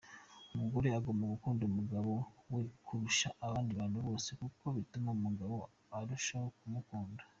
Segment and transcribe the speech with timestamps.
[0.55, 2.11] Umugore agomba gukunda umugabo
[2.53, 5.55] we kurusha abandi bantu bose kuko bituma umugabo
[5.97, 7.21] arushaho kumukunda.